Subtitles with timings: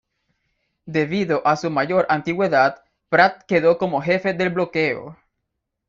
[0.87, 5.15] Debido a su mayor antigüedad, Prat quedó como jefe del bloqueo.